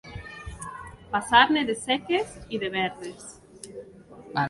[1.11, 3.31] Passar-ne de seques i de verdes.